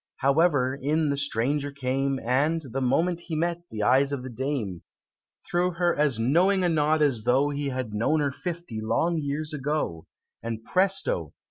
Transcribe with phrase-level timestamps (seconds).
[0.17, 4.81] However, in the stranger came, And, the moment he met the eyes of the Dame,
[5.47, 9.53] Threw her as knowing a nod as though He had known her fifty long years
[9.53, 10.07] ago;
[10.41, 11.35] And presto!